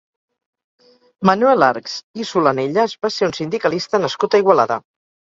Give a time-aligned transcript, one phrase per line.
[1.29, 4.79] Manuel Archs i Solanelles va ser un sindicalista nascut a Igualada.